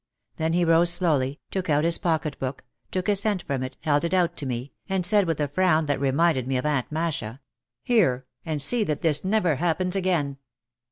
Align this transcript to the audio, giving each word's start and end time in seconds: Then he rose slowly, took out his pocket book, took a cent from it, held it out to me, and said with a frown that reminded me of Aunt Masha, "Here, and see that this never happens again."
Then 0.37 0.53
he 0.53 0.65
rose 0.65 0.91
slowly, 0.91 1.39
took 1.51 1.69
out 1.69 1.83
his 1.83 1.99
pocket 1.99 2.39
book, 2.39 2.63
took 2.89 3.07
a 3.07 3.15
cent 3.15 3.43
from 3.43 3.61
it, 3.61 3.77
held 3.81 4.03
it 4.03 4.15
out 4.15 4.35
to 4.37 4.47
me, 4.47 4.73
and 4.89 5.05
said 5.05 5.27
with 5.27 5.39
a 5.39 5.47
frown 5.47 5.85
that 5.85 5.99
reminded 6.01 6.47
me 6.47 6.57
of 6.57 6.65
Aunt 6.65 6.91
Masha, 6.91 7.39
"Here, 7.83 8.25
and 8.43 8.59
see 8.63 8.83
that 8.83 9.03
this 9.03 9.23
never 9.23 9.57
happens 9.57 9.95
again." 9.95 10.37